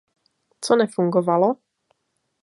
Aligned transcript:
Co 0.61 0.75
nefungovalo? 0.75 1.55